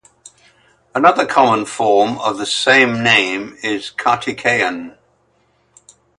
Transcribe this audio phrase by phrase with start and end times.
[0.95, 4.97] Another common form of the same name is Karthikeyan.